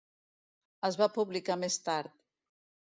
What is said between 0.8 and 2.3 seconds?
Es va publicar més tard.